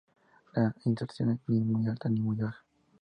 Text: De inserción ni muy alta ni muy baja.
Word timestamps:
De 0.55 0.71
inserción 0.85 1.39
ni 1.45 1.59
muy 1.63 1.85
alta 1.87 2.09
ni 2.09 2.21
muy 2.21 2.35
baja. 2.37 2.65